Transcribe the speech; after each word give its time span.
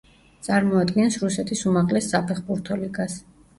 წარმოადგენს 0.45 1.19
რუსეთის 1.25 1.63
უმაღლეს 1.73 2.11
საფეხბურთო 2.17 2.81
ლიგას. 2.83 3.23